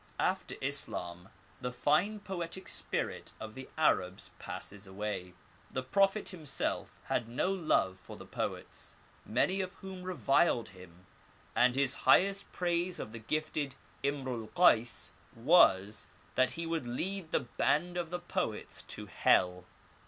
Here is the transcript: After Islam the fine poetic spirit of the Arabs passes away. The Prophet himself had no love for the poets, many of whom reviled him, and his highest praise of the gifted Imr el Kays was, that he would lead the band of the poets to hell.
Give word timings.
After 0.19 0.55
Islam 0.61 1.29
the 1.61 1.71
fine 1.71 2.21
poetic 2.21 2.67
spirit 2.67 3.33
of 3.39 3.53
the 3.53 3.69
Arabs 3.77 4.31
passes 4.39 4.87
away. 4.87 5.35
The 5.69 5.83
Prophet 5.83 6.29
himself 6.29 6.97
had 7.03 7.29
no 7.29 7.53
love 7.53 7.99
for 7.99 8.17
the 8.17 8.25
poets, 8.25 8.95
many 9.27 9.61
of 9.61 9.73
whom 9.75 10.01
reviled 10.01 10.69
him, 10.69 11.05
and 11.55 11.75
his 11.75 11.93
highest 12.09 12.51
praise 12.51 12.97
of 12.99 13.11
the 13.11 13.19
gifted 13.19 13.75
Imr 14.03 14.41
el 14.41 14.47
Kays 14.55 15.11
was, 15.35 16.07
that 16.33 16.53
he 16.53 16.65
would 16.65 16.87
lead 16.87 17.31
the 17.31 17.41
band 17.41 17.95
of 17.95 18.09
the 18.09 18.17
poets 18.21 18.81
to 18.81 19.05
hell. 19.05 19.65